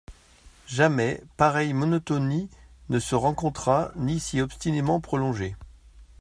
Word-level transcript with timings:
Jamais 0.65 1.21
pareille 1.37 1.73
monotonie 1.75 2.49
ne 2.89 2.97
se 2.97 3.13
rencontra, 3.13 3.91
ni 3.95 4.19
si 4.19 4.41
obstinément 4.41 4.99
prolongée. 4.99 5.55